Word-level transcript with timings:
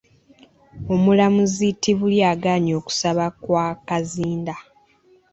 Omulamuzi 0.93 1.67
Tibulya 1.81 2.25
agaanye 2.33 2.71
okusaba 2.79 3.25
kwa 3.41 3.65
Kazinda. 3.87 4.55